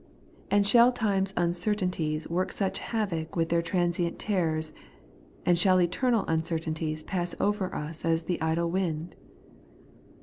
And 0.49 0.65
shall 0.65 0.91
time's 0.91 1.31
uncer 1.33 1.75
tainties 1.75 2.25
work 2.27 2.51
such 2.51 2.79
havoc 2.79 3.35
with 3.35 3.49
their 3.49 3.61
transient 3.61 4.17
terrors, 4.17 4.71
and 5.45 5.59
shall 5.59 5.79
eternal 5.79 6.25
uncertainties 6.27 7.03
pass 7.03 7.35
over 7.39 7.75
us 7.75 8.03
as 8.03 8.23
the 8.23 8.41
idle 8.41 8.71
wind 8.71 9.15